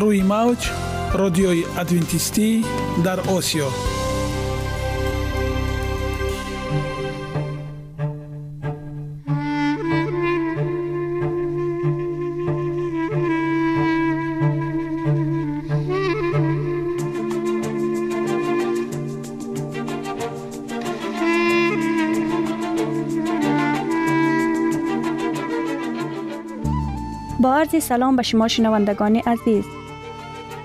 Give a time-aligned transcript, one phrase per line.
[0.00, 0.70] روی موج
[1.12, 2.64] رادیوی ادوینتیستی
[3.04, 3.68] در آسیا.
[27.40, 29.83] با عرض سلام به شما شنوندگان عزیز.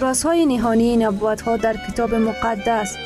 [0.00, 2.96] رازهای نهانی نبوت ها در کتاب مقدس.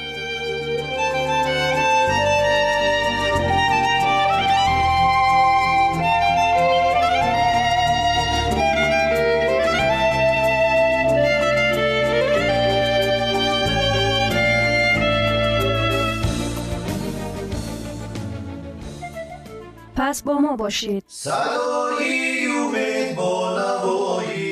[19.96, 21.04] پس با ما باشید.
[21.08, 24.51] صدای امید با نوای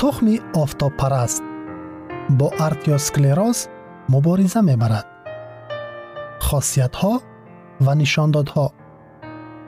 [0.00, 1.42] тухми офтобпараст.
[2.30, 3.68] Бо артиосклероз
[4.08, 5.06] мубориза мебарад.
[6.46, 7.14] Хосиятҳо
[7.84, 8.66] ва нишондодҳо.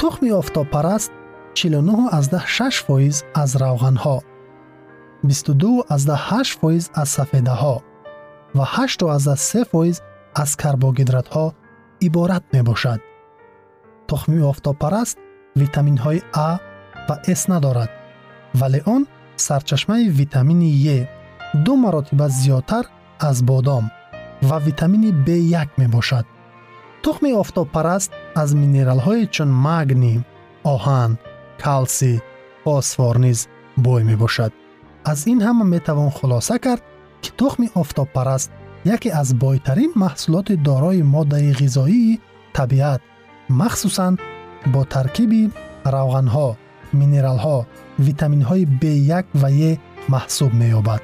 [0.01, 1.13] Тухми офтобпараст
[1.55, 4.17] 49 фоиз аз равғанҳо
[5.25, 7.77] 22 фоиз аз сафедаҳо
[8.57, 9.97] ва 83 фоиз
[10.43, 11.47] аз карбогидратҳо
[12.07, 13.01] иборат мебошад.
[14.09, 15.17] Тухми офтобпараст
[15.61, 16.49] витаминҳои а
[17.09, 17.91] ва с надорад
[18.61, 19.03] вале он
[19.43, 21.07] سرچشمه ویتامین ی
[21.65, 22.85] دو مراتب زیادتر
[23.21, 23.91] از بادام
[24.43, 26.25] و ویتامین B1 می باشد.
[27.03, 30.25] تخم آفتاب پرست از مینرال های چون مگنی،
[30.63, 31.19] آهن،
[31.61, 32.23] کلسی،
[32.65, 34.53] فاسفور نیز بوی می باشد.
[35.05, 36.83] از این همه می توان خلاصه کرد
[37.23, 38.53] که تخم آفتاب پرست
[38.85, 42.21] یکی از بایترین محصولات دارای ماده غذایی
[42.53, 43.01] طبیعت
[43.51, 44.17] مخصوصاً
[44.73, 45.53] با ترکیب
[45.85, 46.57] روغن ها،
[46.93, 47.67] مینرال ها
[47.99, 49.79] ویتامین های B1 و ی
[50.09, 51.01] محسوب می یابد.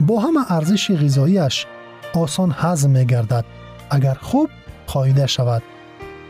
[0.00, 1.66] با همه ارزش غذاییش
[2.14, 3.44] آسان هضم می گردد
[3.90, 4.48] اگر خوب
[4.86, 5.62] خایده شود.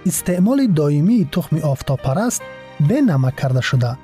[0.07, 2.43] استعمال دائمی تخم آفتاب پرست
[2.89, 3.99] به نمک کرده شده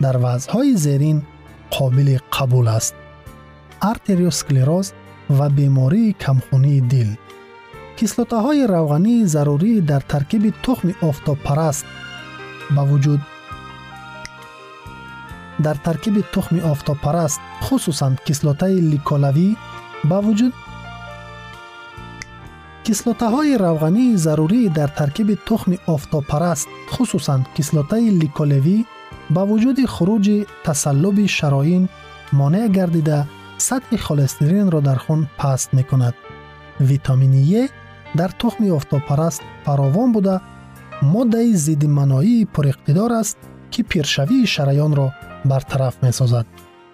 [0.00, 1.22] در وضعهای زیرین
[1.70, 2.94] قابل قبول است.
[3.82, 4.92] ارتریوسکلروز
[5.38, 7.14] و بیماری کمخونی دل
[7.96, 10.02] کسلوته های روغنی ضروری در
[15.62, 19.56] در ترکیب تخم آفتاپرست خصوصا کیسلوتای لیکولوی
[20.04, 20.52] با وجود
[22.84, 28.84] کیسلوتاهای روغنی ضروری در ترکیب تخم آفتاپرست خصوصا کیسلوتای لیکولوی
[29.30, 31.88] با وجود خروج تسلوب شراین
[32.32, 33.26] مانع گردیده
[33.58, 36.14] سطح کلسترول را در خون پست می‌کند.
[36.80, 37.68] ویتامین ی
[38.16, 40.40] در تخم آفتاپرست فراوان بوده
[41.02, 43.36] ماده زیدی منایی پر اقتدار است
[43.70, 45.12] که پیرشوی شریان را
[45.45, 46.47] бартараф месозад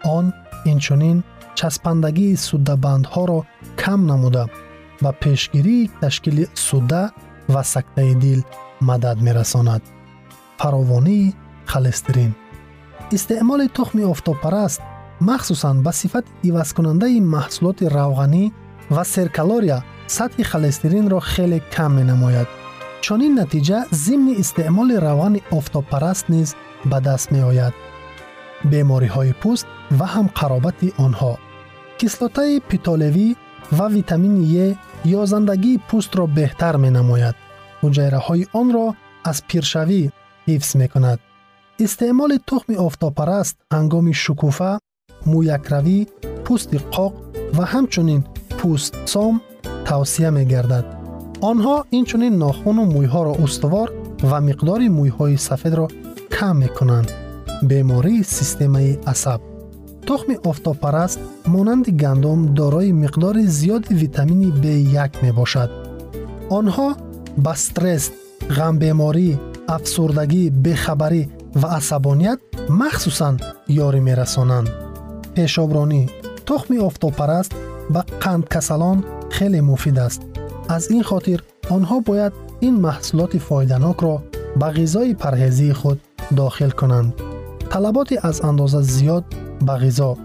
[0.03, 0.33] он
[0.65, 1.23] инчунин
[1.55, 3.39] часпандагии суддабандҳоро
[3.81, 4.43] кам намуда
[5.01, 7.11] ба пешгирии ташкили судда
[7.47, 8.41] ва сактаи дил
[8.79, 9.83] мадад мерасонад
[10.59, 12.35] фаровонии холестерин
[13.11, 14.81] истеъмоли тухми офтобпараст
[15.19, 18.43] махсусан ба сифати ивазкунандаи маҳсулоти равғанӣ
[18.95, 19.79] ва серкалория
[20.17, 22.47] сатҳи холестеринро хеле кам менамояд
[23.05, 26.49] чунин натиҷа зимни истеъмоли равғани офтобпараст низ
[26.91, 27.73] ба даст меояд
[28.71, 29.65] бемориҳои пӯст
[29.97, 31.33] ва ҳам қаробати онҳо
[31.99, 33.27] кислотаи питолевӣ
[33.77, 34.67] ва витамини е
[35.21, 37.35] ёзандагии пӯстро беҳтар менамояд
[37.81, 38.87] ҳуҷайраҳои онро
[39.29, 40.01] аз пиршавӣ
[40.47, 41.19] ҳифз мекунад
[41.85, 44.71] истеъмоли тухми офтобпараст ҳангоми шукуфа
[45.31, 45.99] мӯякравӣ
[46.45, 47.13] пӯсти қоқ
[47.57, 48.21] ва ҳамчунин
[48.59, 49.35] пӯстсом
[49.87, 50.85] тавсия мегардад
[51.49, 53.87] онҳо инчунин нохуну мӯйҳоро устувор
[54.29, 55.85] ва миқдори мӯйҳои сафедро
[56.35, 57.09] кам мекунанд
[57.61, 59.41] бемории системаи асаб
[60.07, 65.69] тухми офтобпараст монанди гандум дорои миқдори зиёди витамини b1 мебошад
[66.57, 66.87] онҳо
[67.45, 68.05] ба стресс
[68.57, 69.29] ғамбеморӣ
[69.75, 71.23] афсурдагӣ бехабарӣ
[71.61, 72.39] ва асабоният
[72.79, 73.35] махсусан
[73.85, 74.67] ёрӣ мерасонанд
[75.35, 76.01] пешобронӣ
[76.47, 77.51] тухми офтобпараст
[77.93, 78.97] ба қандкасалон
[79.35, 80.21] хеле муфид аст
[80.75, 81.39] аз ин хотир
[81.75, 82.33] онҳо бояд
[82.67, 84.15] ин маҳсулоти фоиданокро
[84.59, 85.97] ба ғизои парҳезии худ
[86.39, 87.09] дохил кунанд
[87.72, 89.24] Талаботи аз андоза зиёд
[89.66, 90.16] ба ғизо.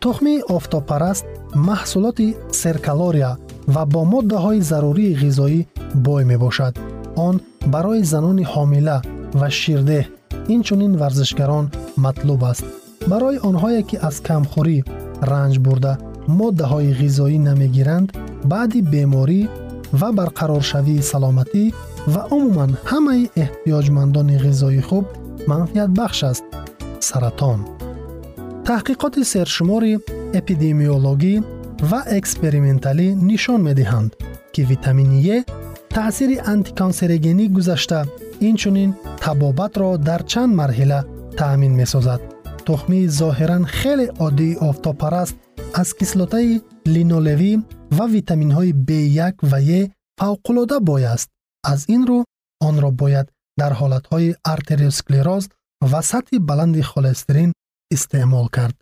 [0.00, 1.24] Тухми офтобпараст
[1.54, 3.36] маҳсулоти серкалория
[3.74, 5.60] ва бо моддаҳои зарурии ғизоӣ
[5.94, 6.74] бой мебошад.
[7.26, 7.34] Он
[7.72, 8.98] барои занони ҳомила
[9.40, 10.04] ва ширдеҳ
[10.54, 11.66] инчунин варзишгарон
[12.04, 12.64] матлуб аст.
[13.10, 14.78] Барои онҳое ки аз камхӯрӣ
[15.30, 15.92] ранҷ бурда
[16.40, 18.08] моддаҳои ғизоӣ намегиранд
[18.52, 19.40] баъди беморӣ
[20.00, 21.64] ва барқароршавии саломатӣ
[22.14, 25.04] ва умуман ҳамаи эҳтиёҷмандони ғизои хуб
[25.50, 26.44] манфиатбахш аст
[27.00, 27.60] саратон.
[28.68, 29.94] Таҳқиқоти сершумори
[30.40, 31.34] эпидемиологӣ
[31.90, 34.10] ва эксперименталӣ нишон медиҳанд
[34.52, 35.38] ки витамини е
[35.96, 38.00] таъсири антиконсерогенӣ гузашта
[38.48, 38.90] инчунин
[39.24, 41.00] табобатро дар чанд марҳила
[41.38, 42.20] таъмин месозад.
[42.66, 45.36] Тухмии зоҳиран хеле оддии офтобпараст
[45.80, 46.60] аз кислотаи
[46.94, 47.52] линолевӣ
[47.96, 49.80] ва витаминҳои b1 ва е
[50.20, 51.28] фавқулода бой аст
[51.72, 52.18] аз ин рӯ
[52.68, 53.26] онро бояд
[53.60, 55.44] дар ҳолатҳои артериосклероз
[55.80, 57.52] ва сатҳи баланди холестерин
[57.94, 58.76] истеъмол кард.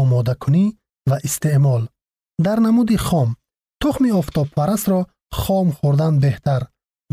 [0.00, 0.64] Омодакунӣ
[1.10, 1.82] ва истеъмол.
[2.46, 3.28] Дар намуди хом
[3.80, 5.00] тухми офтобпарастро
[5.40, 6.62] хом хӯрдан беҳтар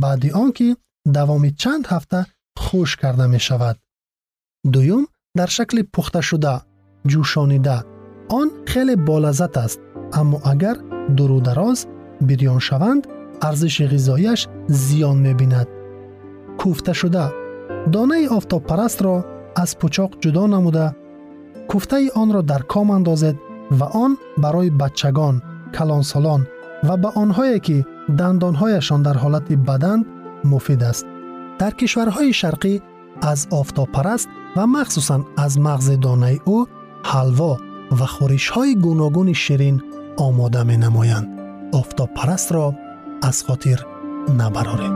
[0.03, 0.67] баъди он ки
[1.15, 2.19] давоми чанд ҳафта
[2.63, 3.77] хушк карда мешавад.
[4.73, 5.03] Дуюм
[5.37, 6.55] дар шакли пухташуда
[7.11, 7.77] ҷӯшонида
[8.39, 9.79] он хеле болаззат аст
[10.19, 10.77] аммо агар
[11.17, 11.79] дурудароз
[12.27, 13.03] бирён шаванд
[13.47, 14.41] арзиши ғизоияш
[14.83, 15.67] зиён мебинад.
[16.59, 17.25] Кӯфташуда
[17.93, 19.13] донаи офтобпарастро
[19.63, 20.85] аз пӯчоқ ҷудо намуда
[21.71, 23.37] кӯфтаи онро дар ком андозед
[23.79, 24.11] ва он
[24.43, 25.35] барои бачагон
[25.75, 26.41] калонсолон
[26.87, 27.77] ва ба онҳое ки
[28.19, 30.03] дандонҳояшон дар ҳолати баданд
[30.51, 31.05] муфид аст.
[31.59, 32.73] Дар кишварҳои шарқӣ
[33.31, 36.59] аз офтобпараст ва махсусан аз мағзи донаи ӯ
[37.11, 37.51] ҳалво
[37.97, 39.77] ва хӯришҳои гуногуни ширин
[40.27, 41.27] омода менамоянд.
[41.79, 42.65] Офтобпарастро
[43.29, 43.79] аз хотир
[44.39, 44.95] набароред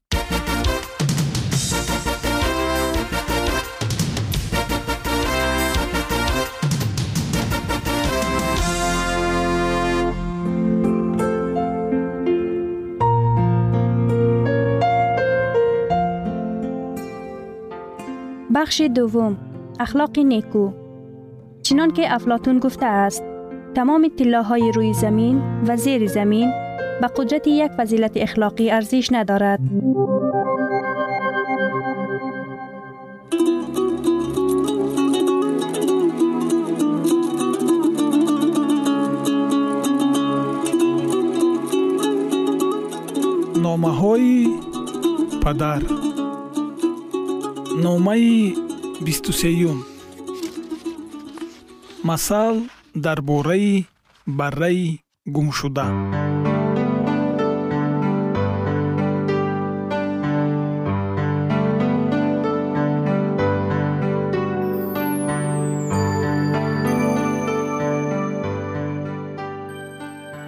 [18.61, 19.37] بخش دوم
[19.79, 20.71] اخلاق نیکو.
[21.61, 23.23] چنان که افلاتون گفته است
[23.75, 26.51] تمام طلاهای روی زمین و زیر زمین
[27.01, 29.59] به قدرت یک فضیلت اخلاقی ارزش ندارد.
[43.61, 44.47] نامه های
[45.45, 45.81] پدر
[47.75, 48.55] номаи
[49.01, 49.85] бисту сеюм
[52.03, 52.63] масал
[52.93, 53.85] дар бораи
[54.25, 55.85] барраи гумшуда.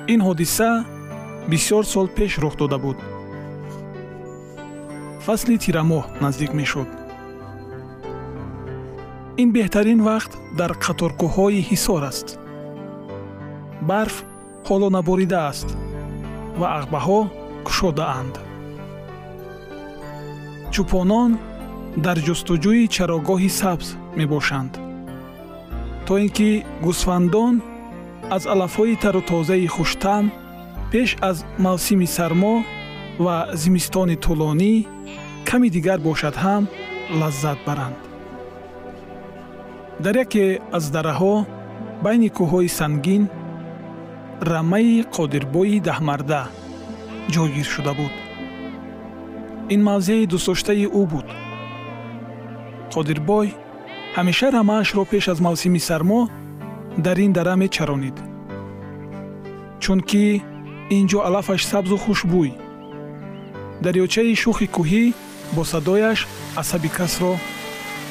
[0.07, 0.85] Ин ҳодиса
[1.47, 2.97] бисёр сол пеш рух дода буд.
[5.25, 7.02] Фасли тирамоҳ наздик мешуд
[9.41, 12.27] ин беҳтарин вақт дар қаторкӯҳҳои ҳисор аст.
[13.89, 14.15] Барф
[14.67, 15.69] ҳоло наборидааст
[16.59, 17.19] ва ағбаҳо
[17.67, 18.35] кушодаанд
[20.73, 21.31] чӯпонон
[22.05, 23.87] дар ҷустуҷӯи чарогоҳи сабз
[24.19, 24.73] мебошанд
[26.05, 26.49] то ин ки
[26.85, 27.53] гӯсфандон
[28.35, 30.25] аз алафҳои тару тозаи хуштам
[30.91, 32.55] пеш аз мавсими сармо
[33.25, 34.73] ва зимистони тӯлонӣ
[35.47, 36.63] каме дигар бошад ҳам
[37.19, 37.97] лаззат баранд
[40.03, 40.45] дар яке
[40.77, 41.35] аз дараҳо
[42.03, 43.23] байни кӯҳҳои сангин
[44.51, 46.41] рамаи қодирбои даҳмарда
[47.33, 48.13] ҷойгир шуда буд.
[49.73, 51.27] Ин мавзеи дӯстдоштаи ӯ буд.
[52.93, 53.47] Қодирбой
[54.15, 56.21] ҳамеша рамаашро пеш аз мавсими сармо
[57.05, 58.17] дар ин дара мечаронид.
[59.83, 60.25] Чунки
[60.97, 62.51] ин ҷо алафаш сабзу хушбӯй
[63.83, 65.03] дарёчаи шухи кӯҳӣ
[65.55, 66.19] бо садояш
[66.61, 67.33] асаби касро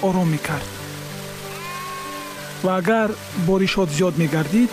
[0.08, 0.81] ором мекард
[2.64, 3.10] ва агар
[3.46, 4.70] боришот зиёд мегардид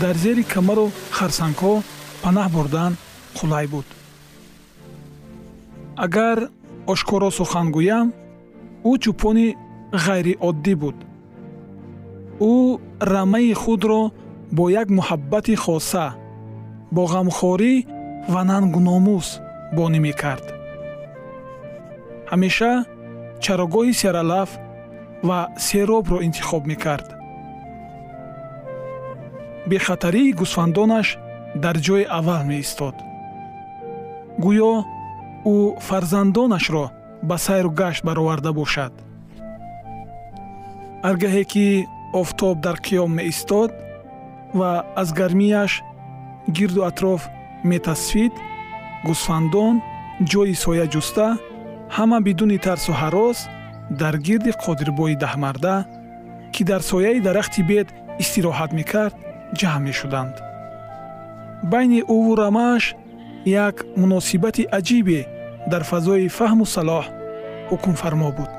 [0.00, 0.86] дар зери камару
[1.16, 1.74] харсангҳо
[2.22, 2.92] панаҳ бурдан
[3.38, 3.86] қулай буд.
[6.04, 6.38] Агар
[6.92, 8.06] ошкоро сухан гӯям
[8.90, 9.48] ӯ чӯпони
[10.04, 10.98] ғайриоддӣ буд.
[12.52, 12.54] Ӯ
[13.12, 14.02] рамаи худро
[14.56, 16.06] бо як муҳаббати хоса
[16.94, 17.74] бо ғамхорӣ
[18.32, 19.28] ва нангуномус
[19.76, 20.46] бонӣ мекард.
[22.30, 22.72] Ҳамеша
[23.44, 24.50] чарогоҳи сералаф
[25.22, 27.08] ва серобро интихоб мекард.
[29.66, 31.08] Бехатарии гӯсфандонаш
[31.62, 32.96] дар ҷои аввал меистод.
[34.44, 34.72] Гӯё
[35.54, 36.84] ӯ фарзандонашро
[37.28, 38.92] ба сайру гашт бароварда бошад.
[41.06, 41.66] Ҳаргаҳе ки
[42.20, 43.70] офтоб дар қиём меистод
[44.58, 45.72] ва аз гармияш
[46.56, 47.22] гирду атроф
[47.70, 48.32] метасфид
[49.06, 49.74] гӯсфандон
[50.30, 51.26] ҷойи соя ҷуста
[51.96, 53.38] ҳама бидуни тарсу ҳарос
[53.90, 55.74] дар гирди қодирбои даҳмарда
[56.52, 57.88] ки дар сояи дарахти бед
[58.22, 59.14] истироҳат мекард
[59.58, 60.34] ҷамъ мешуданд.
[61.72, 62.84] Байни ӯву рамааш
[63.66, 65.20] як муносибати аҷибе
[65.72, 67.04] дар фазои фаҳму салоҳ
[67.70, 68.50] ҳукмфармо буд.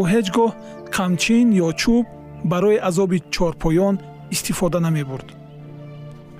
[0.00, 0.50] Ӯ ҳеҷ гоҳ
[0.96, 2.06] қамчин ё чӯб
[2.52, 3.94] барои азоби чорпоён
[4.34, 5.28] истифода намебурд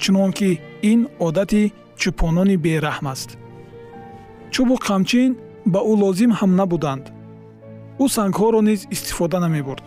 [0.02, 0.50] чунон ки
[0.91, 1.62] ин одати
[2.00, 3.31] чӯпонони бераҳм аст.
[4.52, 5.31] Чӯбу қамчин
[5.66, 7.04] ба ӯ лозим ҳам набуданд.
[8.02, 9.85] ӯ сангҳоро низ истифода намебурд.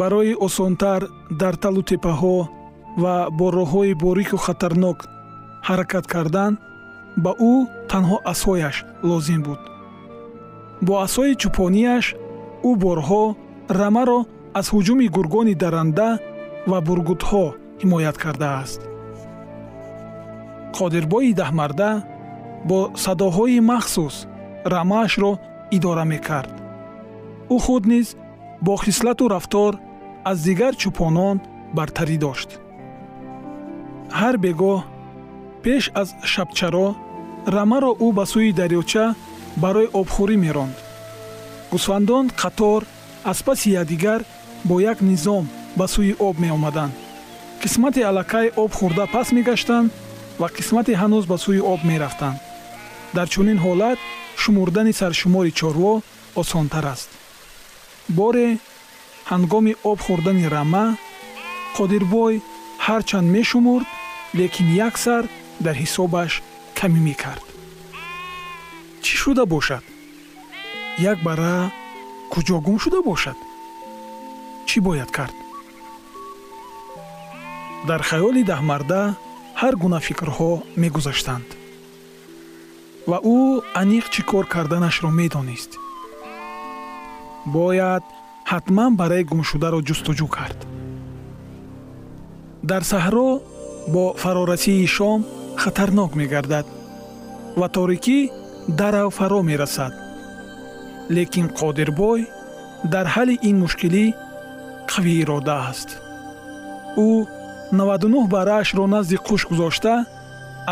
[0.00, 1.00] Барои осонтар
[1.40, 2.36] дар талу теппаҳо
[3.02, 4.98] ва бо роҳҳои борику хатарнок
[5.68, 6.52] ҳаракат кардан
[7.24, 7.54] ба ӯ
[7.90, 8.76] танҳо асояш
[9.08, 9.60] лозим буд.
[10.86, 12.06] Бо асои чӯпонияш
[12.68, 13.24] ӯ борҳо
[13.80, 14.20] рамаро
[14.58, 16.08] аз ҳуҷуми гургони даранда
[16.70, 17.44] ва бургутҳо
[17.80, 18.80] ҳимоят кардааст.
[20.76, 21.90] Қодирбои даҳмарда
[22.64, 24.26] бо садоҳои махсус
[24.64, 25.32] рамаашро
[25.76, 26.52] идора мекард.
[27.54, 28.16] Ӯ худ низ
[28.60, 29.72] бо хислату рафтор
[30.24, 31.36] аз дигар чӯпонон
[31.76, 32.50] бартарӣ дошт.
[34.18, 34.80] Ҳар бегоҳ
[35.62, 36.88] пеш аз шабчаро
[37.54, 39.06] рамаро ӯ ба сӯи дарёча
[39.62, 40.76] барои обхӯрӣ меронд.
[41.72, 42.80] Гӯсфандон қатор
[43.30, 44.20] аз паси якдигар
[44.68, 45.44] бо як низом
[45.78, 46.94] ба сӯи об меомаданд.
[47.62, 49.90] Қисмати аллакай об хӯрда пас мегаштанд
[50.40, 52.38] ва қисмате ҳанӯз ба сӯи об мерафтанд
[53.16, 53.98] дар чунин ҳолат
[54.42, 55.92] шумурдани саршумори чорво
[56.40, 57.10] осонтар аст.
[58.18, 58.48] Боре
[59.30, 60.86] ҳангоми об хӯрдани рама
[61.76, 62.34] қодирбой
[62.86, 63.86] ҳарчанд мешумурд
[64.38, 65.24] лекин як сар
[65.64, 66.32] дар ҳисобаш
[66.78, 67.46] камӣ мекард.
[69.04, 69.84] Чӣ шуда бошад?
[71.12, 71.56] Як бара
[72.32, 73.38] куҷо гум шуда бошад?
[74.68, 75.36] Чӣ бояд кард?
[77.88, 79.02] Дар хаёли даҳмарда
[79.60, 80.50] ҳар гуна фикрҳо
[80.82, 81.57] мегузаштанд
[83.10, 83.40] ва ӯ
[83.80, 85.72] аниқ чӣ кор карданашро медонист.
[87.54, 88.04] Бояд
[88.50, 90.58] ҳатман барои гумшударо ҷустуҷӯ кард.
[92.70, 93.28] Дар саҳро
[93.94, 95.20] бо фарорасии шом
[95.62, 96.66] хатарнок мегардад
[97.60, 98.18] ва торикӣ
[98.80, 99.94] дарав фаро мерасад.
[101.16, 102.20] Лекин қодирбой
[102.92, 104.04] дар ҳалли ин мушкилӣ
[104.90, 105.88] қавӣ ирода аст.
[107.06, 107.08] Ӯ
[107.72, 109.94] 99 бараашро назди қуш гузошта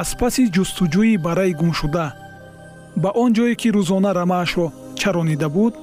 [0.00, 2.06] аз паси ҷустуҷӯи бараи гумшуда
[3.02, 4.66] ба он ҷое ки рӯзона рамаашро
[5.00, 5.74] чаронида буд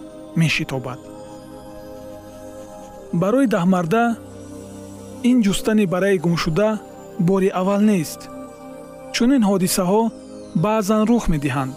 [0.41, 1.00] мешитобад.
[3.22, 4.03] Барои даҳмарда
[5.29, 6.70] ин ҷустани бараи гумшуда
[7.29, 8.22] бори аввал нест
[9.15, 10.01] чунин ҳодисаҳо
[10.63, 11.75] баъзан рух медиҳанд.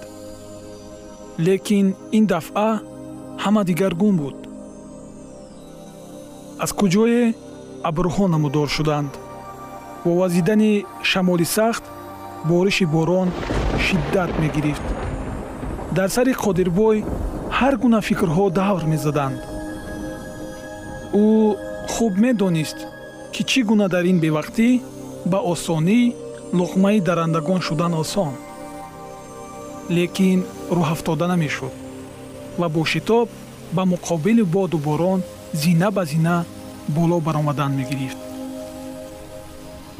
[1.46, 1.86] Лекин
[2.18, 2.70] ин дафъа
[3.42, 4.36] ҳама дигаргун буд.
[6.64, 7.22] Аз куҷое
[7.88, 9.12] абрҳо намудор шуданд.
[10.04, 10.72] Бо вазидани
[11.10, 11.84] шамоли сахт
[12.50, 13.28] бориши борон
[13.84, 14.86] шиддат мегирифт
[15.96, 16.96] дар сари қодирбой
[17.58, 19.40] ҳар гуна фикрҳо давр мезаданд.
[21.24, 21.26] Ӯ
[21.94, 22.78] хуб медонист
[23.34, 24.68] ки чӣ гуна дар ин бевақтӣ
[25.32, 26.00] ба осонӣ
[26.58, 28.32] луқмаи дарандагон шудан осон.
[29.96, 30.40] Лекин
[30.76, 31.74] рӯҳафтода намешуд
[32.60, 33.28] ва бо шитоб
[33.76, 35.20] ба муқобили боду борон
[35.62, 36.36] зина ба зина
[36.96, 38.18] боло баромадан мегирифт.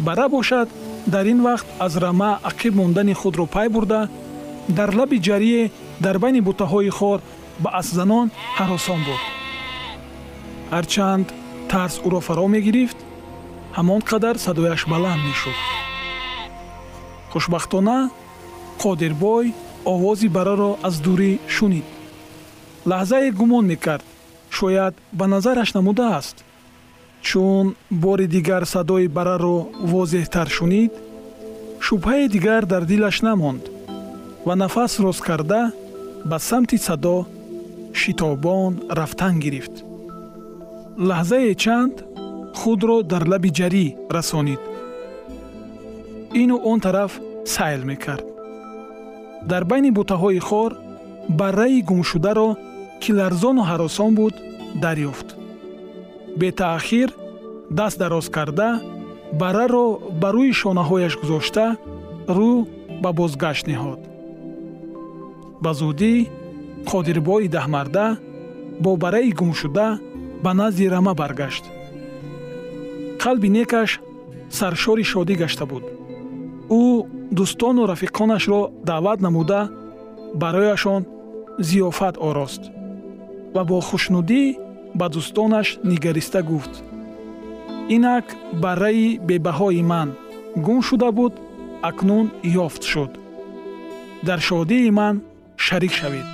[0.07, 0.69] Бара бошад
[1.15, 4.01] дар ин вақт аз рама ақиб мондани худро пай бурда
[4.69, 5.63] дар лаби ҷарие
[6.05, 7.19] дар байни бутаҳои хор
[7.63, 8.27] ба аспзанон
[8.59, 9.23] ҳаросон буд.
[10.75, 11.27] Ҳарчанд
[11.71, 12.99] тарс ӯро фаро мегирифт
[13.77, 15.59] ҳамон қадар садояш баланд мешуд.
[17.33, 17.99] Хушбахтона
[18.83, 19.47] қодирбой
[19.93, 21.87] овози бараро аз дурӣ шунид.
[22.91, 24.05] Лаҳзае гумон мекард
[24.59, 26.37] шояд ба назараш намудааст.
[27.27, 29.59] Чун бори дигар садои бараро
[29.93, 30.93] возеҳтар шунид
[31.87, 33.65] шубҳае дигар дар дилаш намонд
[34.47, 35.73] ва нафас рост карда
[36.31, 37.17] ба самти садо
[38.01, 39.75] шитобон рафтан гирифт.
[41.09, 41.95] Лаҳзае чанд
[42.59, 44.63] худро дар лаби ҷарӣ расонид.
[46.43, 47.13] Ину он тараф
[47.55, 48.27] сайл мекард.
[49.51, 50.71] Дар байни бутаҳои хор
[51.41, 52.51] барраи гумшударо
[53.03, 54.35] ки ларзону ҳаросон буд
[54.85, 55.29] дарёфт.
[56.41, 57.09] Бетаъхир
[57.79, 58.71] даст дароз карда
[59.41, 59.87] барраро
[60.21, 61.67] ба рӯи шонаҳояш гузошта
[62.37, 62.53] рӯ
[63.03, 64.01] ба бозгашт неҳод
[65.63, 66.15] ба зудӣ
[66.91, 68.07] қодирбои даҳмарда
[68.83, 69.89] бо бараи гумшуда
[70.45, 71.65] ба назди рама баргашт.
[73.23, 73.91] Қалби некаш
[74.59, 75.85] саршори шодӣ гашта буд.
[76.81, 76.83] Ӯ
[77.37, 79.61] дӯстону рафиқонашро даъват намуда
[80.43, 81.03] барояшон
[81.69, 82.63] зиёфат орост
[83.55, 84.43] ва бо хушнудӣ
[84.99, 86.75] ба дӯстонаш нигариста гуфт.
[87.95, 88.27] Инак
[88.63, 90.09] барраи бебаҳои ман
[90.65, 91.35] гум шуда буд
[91.89, 92.27] акнун
[92.67, 93.13] ёфт шуд.
[94.27, 95.17] Дар шодии ман
[95.69, 96.27] шарик шавед.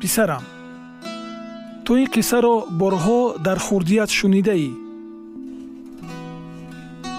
[0.00, 0.44] Писарам
[1.84, 4.70] ту ин қиссаро борҳо дар хурдият шунидаӣ.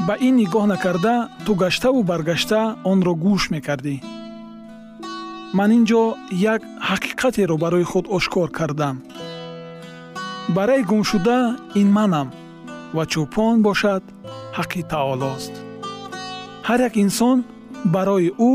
[0.07, 1.15] Ба ин нигоҳ накарда
[1.45, 3.95] ту гаштаву баргашта онро гӯш мекардӣ.
[5.57, 6.03] Ман ин ҷо
[6.53, 8.95] як ҳақиқатеро барои худ ошкор кардам.
[10.57, 11.39] Барои гумшуда
[11.81, 12.27] ин манам
[12.95, 14.03] ва чӯпон бошад
[14.57, 15.53] ҳаққи таолост.
[16.67, 17.37] Ҳар як инсон
[17.93, 18.53] барои ӯ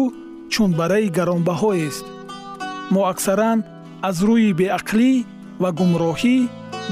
[0.52, 2.04] чун бараи гаронбаҳоест.
[2.92, 3.58] Мо аксаран
[4.08, 5.10] аз рӯи беақлӣ
[5.62, 6.36] ва гумроҳӣ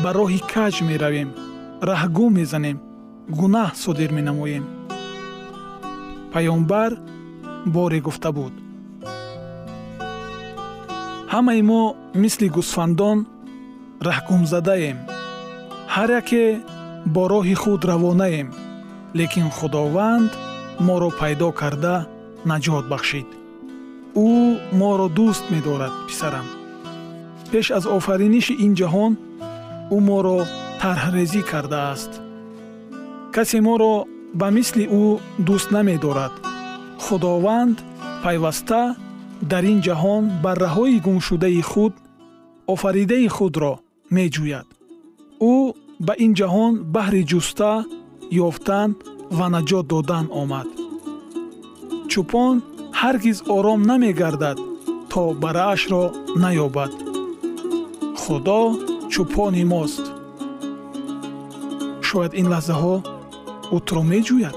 [0.02, 1.28] ба роҳи каҷ меравем
[1.88, 2.78] раҳгум мезанем
[3.38, 4.64] гунаҳ содир менамоем.
[6.32, 6.92] Паёмбар
[7.74, 8.54] боре гуфта буд.
[11.32, 11.82] Ҳамаи мо
[12.22, 13.18] мисли гӯсфандон
[14.08, 14.98] раҳгумзадаем.
[15.94, 16.44] Ҳар яке
[17.14, 18.48] бо роҳи худ равонаем
[19.18, 20.30] лекин худованд
[20.86, 21.96] моро пайдо карда
[22.50, 23.28] наҷот бахшид.
[24.26, 24.30] Ӯ
[24.80, 26.46] моро дӯст медорад писарам.
[27.50, 29.12] Пеш аз офариниши ин ҷаҳон
[29.96, 30.38] ӯ моро
[30.80, 32.12] тарҳрезӣ кардааст.
[33.34, 33.94] Касе моро
[34.40, 35.04] ба мисли ӯ
[35.46, 36.34] дӯст намедорад.
[37.04, 37.76] Худованд
[38.24, 38.82] пайваста
[39.50, 41.94] дар ин ҷаҳон барраҳои гумшудаи худ
[42.74, 43.72] офаридаи худро
[44.16, 44.68] меҷӯяд.
[45.54, 45.56] Ӯ
[46.06, 47.72] ба ин ҷаҳон баҳри ҷуста
[48.46, 48.90] ёфтан
[49.38, 50.68] ва наҷот додан омад
[52.10, 52.54] чӯпон
[53.00, 54.58] ҳаргиз ором намегардад
[55.10, 56.04] то бараашро
[56.42, 56.92] наёбад.
[58.20, 58.60] Худо
[59.12, 60.04] чӯпони мост.
[62.08, 62.94] Шояд ин лаҳзаҳо
[63.76, 64.56] ӯтро меҷӯяд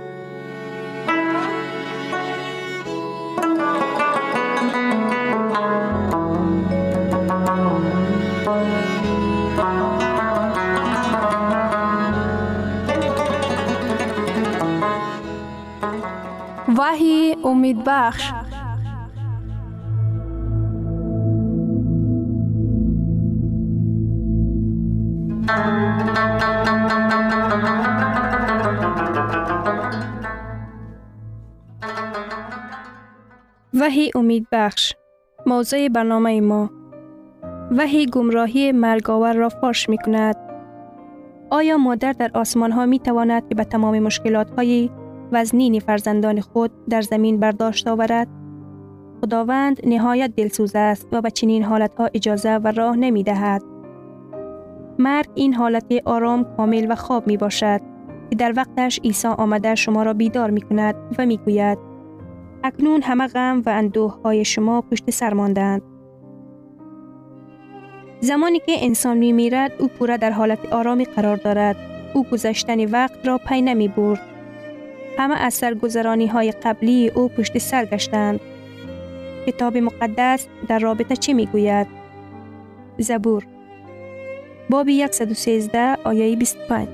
[16.77, 18.31] وحی امید بخش.
[33.73, 34.93] وحی امید بخش.
[35.45, 36.69] موضوع برنامه ما.
[37.71, 40.35] وحی گمراهی مرگاور را فاش می کند
[41.49, 44.89] آیا مادر در آسمان ها می تواند که به تمام مشکلات های
[45.31, 48.27] وزنین فرزندان خود در زمین برداشت آورد؟
[49.21, 53.63] خداوند نهایت دلسوز است و به چنین حالت ها اجازه و راه نمی دهد.
[54.99, 57.81] مرگ این حالت آرام کامل و خواب می باشد
[58.29, 61.77] که در وقتش عیسی آمده شما را بیدار می کند و می گوید
[62.63, 65.81] اکنون همه غم و اندوه های شما پشت سر ماندند.
[68.19, 71.75] زمانی که انسان می میرد او پورا در حالت آرامی قرار دارد.
[72.13, 74.30] او گذشتن وقت را پی نمی برد.
[75.17, 78.39] همه از سرگذرانی های قبلی او پشت سر گشتند.
[79.47, 81.87] کتاب مقدس در رابطه چی می گوید؟
[82.97, 83.45] زبور
[84.69, 86.87] باب 113 آیه 25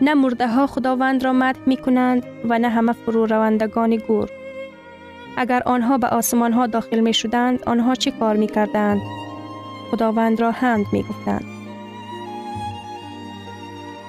[0.00, 4.30] نه مرده ها خداوند را مدح می کنند و نه همه فرو روندگان گور.
[5.36, 9.00] اگر آنها به آسمان ها داخل می شدند آنها چه کار می کردند؟
[9.90, 11.57] خداوند را حمد می گفتند.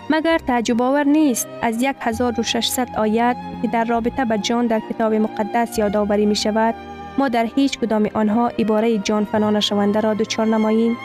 [0.09, 5.77] مگر تعجب آور نیست؟ از 1600 آیت که در رابطه به جان در کتاب مقدس
[5.77, 6.75] یادآوری می شود
[7.17, 10.97] ما در هیچ کدام آنها عباره جان فنا نشونده را دچار نماییم؟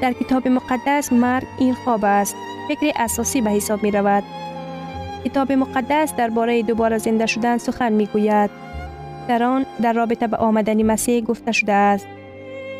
[0.00, 2.36] در کتاب مقدس مرگ این خواب است
[2.68, 4.22] فکر اساسی به حساب می رود
[5.24, 8.50] کتاب مقدس درباره دوباره زنده شدن سخن می گوید
[9.28, 12.06] در آن در رابطه به آمدنی مسیح گفته شده است.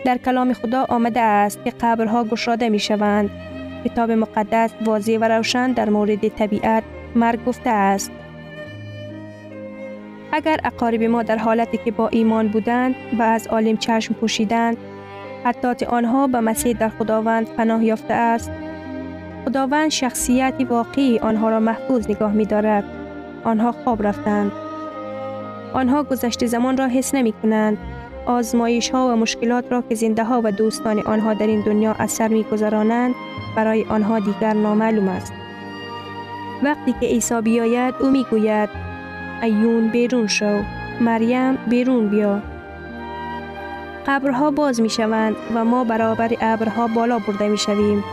[0.04, 3.30] در کلام خدا آمده است که قبرها گشاده می شوند
[3.84, 6.82] کتاب مقدس واضح و روشن در مورد طبیعت
[7.14, 8.10] مرگ گفته است
[10.32, 14.76] اگر اقارب ما در حالتی که با ایمان بودند و از عالم چشم پوشیدند
[15.44, 18.50] حتی آنها به مسیح در خداوند پناه یافته است
[19.44, 22.84] خداوند شخصیت واقعی آنها را محفوظ نگاه می دارد.
[23.44, 24.52] آنها خواب رفتند.
[25.72, 27.78] آنها گذشته زمان را حس نمی کنند.
[28.26, 32.28] آزمایش ها و مشکلات را که زنده ها و دوستان آنها در این دنیا اثر
[32.28, 33.14] می گذرانند
[33.58, 35.32] برای آنها دیگر نامعلوم است.
[36.62, 38.68] وقتی که عیسی بیاید او می گوید
[39.42, 40.62] ایون بیرون شو
[41.00, 42.42] مریم بیرون بیا
[44.06, 48.04] قبرها باز می شوند و ما برابر ابرها بالا برده می شویم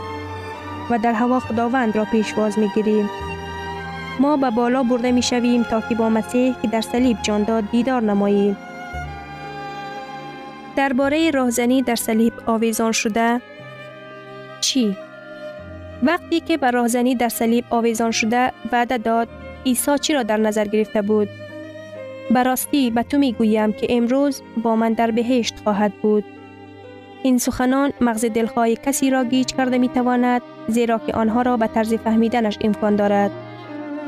[0.90, 3.10] و در هوا خداوند را پیشواز می گیریم.
[4.20, 7.70] ما به بالا برده می شویم تا که با مسیح که در صلیب جان داد
[7.70, 8.56] دیدار نماییم.
[10.76, 13.40] درباره راهزنی در صلیب آویزان شده
[14.60, 14.96] چی؟
[16.06, 19.28] وقتی که به راهزنی در صلیب آویزان شده وعده داد
[19.66, 21.28] عیسی چی را در نظر گرفته بود؟
[22.30, 26.24] براستی به تو می گویم که امروز با من در بهشت خواهد بود.
[27.22, 31.66] این سخنان مغز دلخواه کسی را گیج کرده می تواند زیرا که آنها را به
[31.66, 33.30] طرز فهمیدنش امکان دارد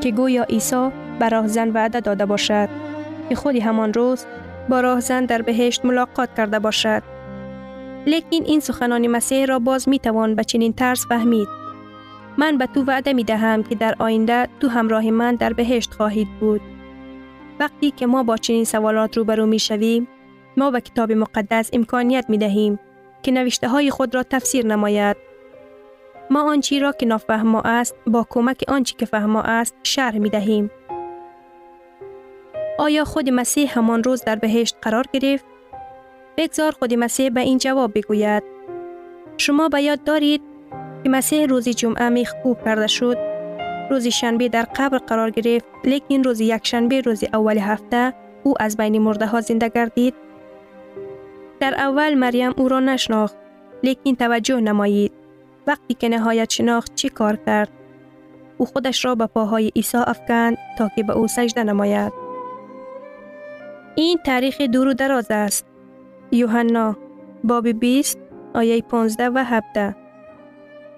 [0.01, 2.69] که گویا عیسی به راهزن وعده داده باشد
[3.29, 4.25] که خودی همان روز
[4.69, 7.03] با راهزن در بهشت ملاقات کرده باشد.
[8.05, 11.58] لیکن این سخنان مسیح را باز می توان به چنین طرز فهمید.
[12.37, 16.27] من به تو وعده می دهم که در آینده تو همراه من در بهشت خواهید
[16.39, 16.61] بود.
[17.59, 20.07] وقتی که ما با چنین سوالات روبرو می شویم،
[20.57, 22.79] ما به کتاب مقدس امکانیت می دهیم
[23.23, 25.17] که نوشته های خود را تفسیر نماید.
[26.29, 30.71] ما آنچی را که نافهم است با کمک آنچی که فهم است شرح می دهیم.
[32.79, 35.45] آیا خود مسیح همان روز در بهشت قرار گرفت؟
[36.37, 38.43] بگذار خود مسیح به این جواب بگوید.
[39.37, 40.41] شما به یاد دارید
[41.03, 43.17] که مسیح روز جمعه میخ خوب کرده شد
[43.89, 48.77] روز شنبه در قبر قرار گرفت لیکن روز یک شنبه روز اول هفته او از
[48.77, 50.13] بین مرده ها زنده گردید
[51.59, 53.35] در اول مریم او را نشناخت
[53.83, 55.11] لیکن توجه نمایید
[55.67, 57.69] وقتی که نهایت شناخت چی کار کرد
[58.57, 62.13] او خودش را به پاهای عیسی افکند تا که به او سجده نماید
[63.95, 65.65] این تاریخ دور و دراز است
[66.31, 66.95] یوحنا
[67.43, 68.19] باب 20
[68.53, 69.95] آیه 15 و 17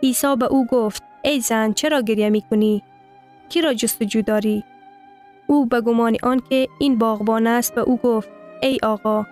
[0.03, 2.83] عیسی به او گفت ای زن چرا گریه می کنی؟
[3.49, 4.63] کی را جستجو داری؟
[5.47, 8.29] او به گمان آن که این باغبان است به او گفت
[8.61, 9.25] ای آقا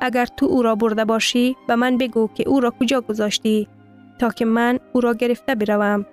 [0.00, 3.68] اگر تو او را برده باشی به من بگو که او را کجا گذاشتی
[4.18, 6.06] تا که من او را گرفته بروم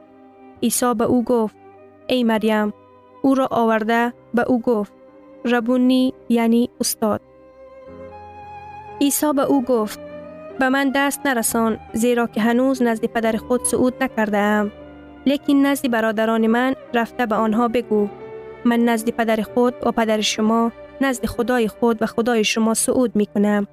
[0.63, 1.55] عیسی به او گفت
[2.07, 2.73] ای مریم
[3.21, 4.93] او را آورده به او گفت
[5.45, 7.21] ربونی یعنی استاد
[9.01, 9.99] عیسی به او گفت
[10.61, 14.71] به من دست نرسان زیرا که هنوز نزد پدر خود صعود نکرده ام
[15.25, 18.07] لیکن نزد برادران من رفته به آنها بگو
[18.65, 20.71] من نزد پدر خود و پدر شما
[21.01, 23.67] نزد خدای خود و خدای شما صعود می کنم.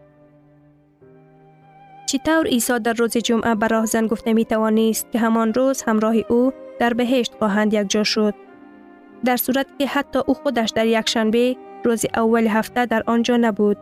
[2.07, 6.53] چطور عیسی در روز جمعه به راهزن گفته می توانست که همان روز همراه او
[6.81, 8.35] در بهشت خواهند یک جا شد.
[9.24, 13.77] در صورت که حتی او خودش در یک شنبه روز اول هفته در آنجا نبود.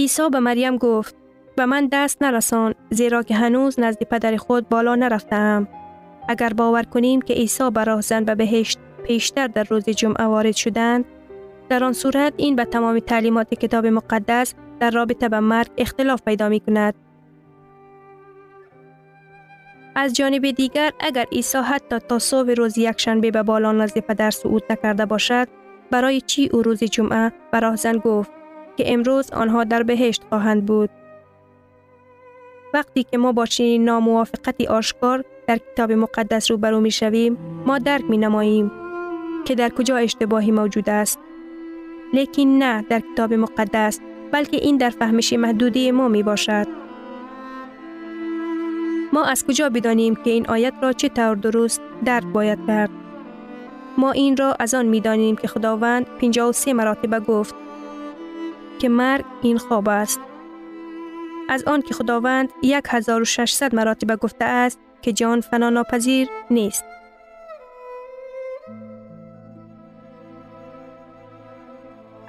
[0.00, 1.14] عیسی به مریم گفت
[1.56, 5.68] به من دست نرسان زیرا که هنوز نزد پدر خود بالا نرفتم.
[6.28, 11.04] اگر باور کنیم که عیسی به راهزن به بهشت پیشتر در روز جمعه وارد شدند
[11.68, 16.48] در آن صورت این به تمام تعلیمات کتاب مقدس در رابطه به مرگ اختلاف پیدا
[16.48, 16.94] می کند.
[19.94, 24.62] از جانب دیگر اگر عیسی حتی تا صبح روز یکشنبه به بالا نزد پدر صعود
[24.70, 25.48] نکرده باشد
[25.90, 28.39] برای چی او روز جمعه به راهزن گفت
[28.80, 30.90] که امروز آنها در بهشت خواهند بود.
[32.74, 38.04] وقتی که ما با چنین ناموافقتی آشکار در کتاب مقدس روبرو می شویم ما درک
[38.08, 38.70] می نماییم
[39.44, 41.18] که در کجا اشتباهی موجود است.
[42.12, 44.00] لیکن نه در کتاب مقدس
[44.32, 46.66] بلکه این در فهمش محدودی ما می باشد.
[49.12, 52.90] ما از کجا بدانیم که این آیت را چه طور درست درک باید کرد؟
[53.98, 57.54] ما این را از آن می دانیم که خداوند 53 مراتبه گفت.
[58.80, 60.20] که مرگ این خواب است.
[61.48, 62.48] از آن که خداوند
[62.88, 66.84] 1600 مراتبه گفته است که جان فنا ناپذیر نیست.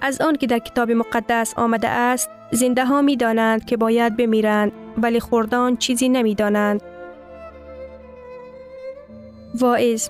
[0.02, 4.72] از آن که در کتاب مقدس آمده است زنده ها می دانند که باید بمیرند
[4.98, 6.82] ولی خوردان چیزی نمی دانند.
[9.56, 10.10] واعظ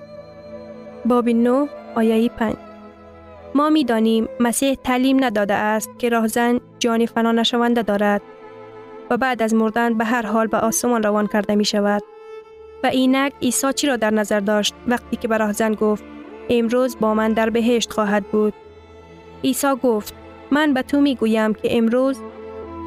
[1.04, 2.71] باب 9 آیه 5
[3.54, 8.22] ما می دانیم مسیح تعلیم نداده است که راهزن جان فنا نشونده دارد
[9.10, 12.02] و بعد از مردن به هر حال به آسمان روان کرده می شود.
[12.84, 16.04] و اینک عیسی چی را در نظر داشت وقتی که به راهزن گفت
[16.50, 18.54] امروز با من در بهشت خواهد بود
[19.44, 20.14] عیسی گفت
[20.50, 22.18] من به تو می گویم که امروز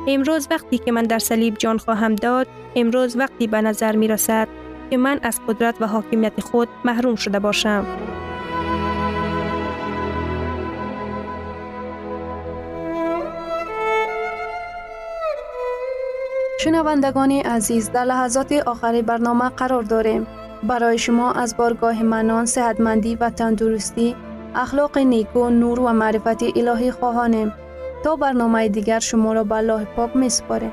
[0.07, 4.47] امروز وقتی که من در صلیب جان خواهم داد امروز وقتی به نظر می رسد
[4.89, 7.85] که من از قدرت و حاکمیت خود محروم شده باشم
[16.65, 20.27] شنوندگان عزیز در لحظات آخری برنامه قرار داریم.
[20.63, 24.15] برای شما از بارگاه منان، صحتمندی و تندرستی
[24.55, 27.53] اخلاق نیکو نور و معرفت الهی خواهانیم.
[28.03, 30.71] تا برنامه دیگر شما را به پاک می سپاریم